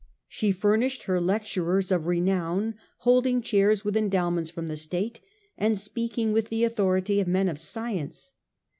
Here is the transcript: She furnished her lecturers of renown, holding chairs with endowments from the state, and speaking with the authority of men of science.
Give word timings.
She 0.27 0.51
furnished 0.51 1.03
her 1.03 1.21
lecturers 1.21 1.91
of 1.91 2.07
renown, 2.07 2.73
holding 3.01 3.39
chairs 3.43 3.85
with 3.85 3.95
endowments 3.95 4.49
from 4.49 4.65
the 4.65 4.75
state, 4.75 5.19
and 5.59 5.77
speaking 5.77 6.33
with 6.33 6.49
the 6.49 6.63
authority 6.63 7.19
of 7.19 7.27
men 7.27 7.47
of 7.47 7.59
science. 7.59 8.33